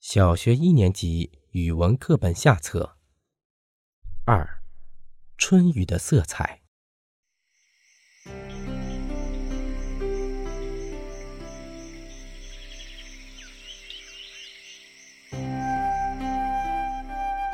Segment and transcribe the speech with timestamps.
[0.00, 2.96] 小学一年级语文课本下册。
[4.24, 4.62] 二，
[5.36, 6.62] 春雨的色彩。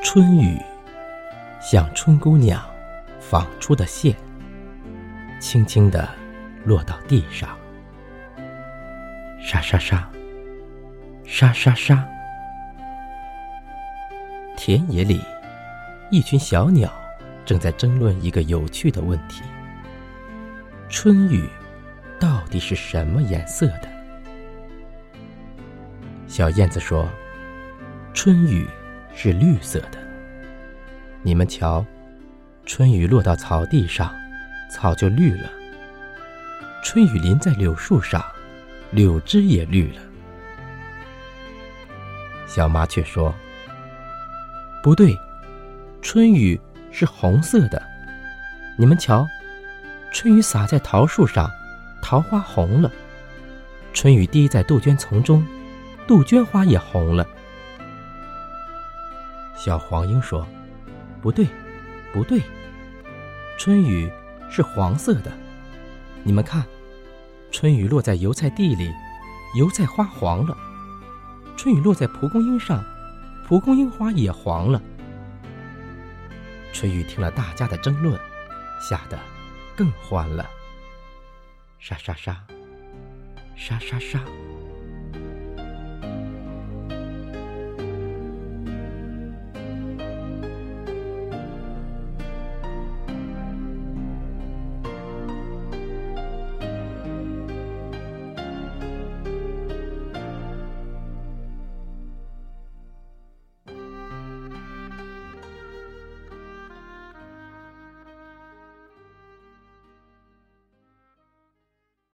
[0.04, 0.56] 春雨
[1.60, 2.64] 像春姑娘
[3.18, 4.16] 纺出的线，
[5.40, 6.08] 轻轻地
[6.64, 7.58] 落到地上，
[9.42, 10.08] 沙沙沙，
[11.24, 12.15] 沙沙沙。
[14.56, 15.20] 田野里，
[16.10, 16.90] 一群小鸟
[17.44, 19.42] 正在争论一个有趣的问题：
[20.88, 21.48] 春雨
[22.18, 23.88] 到底是什么颜色的？
[26.26, 27.08] 小燕子说
[28.14, 28.66] ：“春雨
[29.14, 29.98] 是绿色的。
[31.22, 31.84] 你们瞧，
[32.64, 34.12] 春雨落到草地上，
[34.72, 35.48] 草就绿了；
[36.82, 38.24] 春雨淋在柳树上，
[38.90, 40.00] 柳枝也绿了。”
[42.48, 43.34] 小麻雀说。
[44.86, 45.18] 不对，
[46.00, 46.60] 春雨
[46.92, 47.82] 是红色的。
[48.78, 49.26] 你们瞧，
[50.12, 51.50] 春雨洒在桃树上，
[52.00, 52.88] 桃花红了；
[53.92, 55.44] 春雨滴在杜鹃丛中，
[56.06, 57.26] 杜鹃花也红了。
[59.56, 60.46] 小黄莺说
[61.20, 61.48] ：“不对，
[62.12, 62.40] 不对，
[63.58, 64.08] 春雨
[64.48, 65.32] 是黄色的。
[66.22, 66.64] 你们看，
[67.50, 68.92] 春雨落在油菜地里，
[69.58, 70.56] 油菜花黄了；
[71.56, 72.84] 春雨落在蒲公英上。”
[73.46, 74.82] 蒲公英花也黄了。
[76.72, 78.20] 春雨听了大家的争论，
[78.80, 79.16] 吓得
[79.76, 80.44] 更欢了。
[81.78, 82.44] 沙沙沙，
[83.54, 84.18] 沙沙沙。